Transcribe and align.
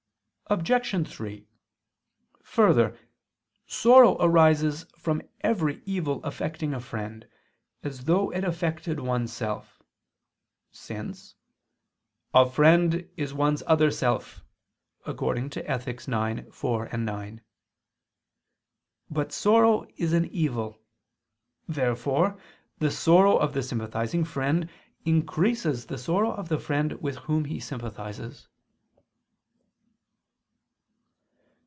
Obj. 0.47 1.07
3: 1.07 1.47
Further, 2.43 2.97
sorrow 3.67 4.17
arises 4.19 4.85
from 4.97 5.21
every 5.39 5.81
evil 5.85 6.21
affecting 6.25 6.73
a 6.73 6.81
friend, 6.81 7.25
as 7.83 8.03
though 8.03 8.29
it 8.31 8.43
affected 8.43 8.99
oneself: 8.99 9.81
since 10.69 11.35
"a 12.33 12.49
friend 12.49 13.07
is 13.15 13.33
one's 13.33 13.63
other 13.65 13.89
self" 13.89 14.43
(Ethic. 15.05 15.87
ix, 15.87 16.09
4, 16.51 16.89
9). 16.91 17.41
But 19.09 19.31
sorrow 19.31 19.87
is 19.95 20.11
an 20.11 20.25
evil. 20.33 20.81
Therefore 21.69 22.37
the 22.77 22.91
sorrow 22.91 23.37
of 23.37 23.53
the 23.53 23.63
sympathizing 23.63 24.25
friend 24.25 24.69
increases 25.05 25.85
the 25.85 25.97
sorrow 25.97 26.33
of 26.33 26.49
the 26.49 26.59
friend 26.59 27.01
with 27.01 27.15
whom 27.19 27.45
he 27.45 27.61
sympathizes. 27.61 28.49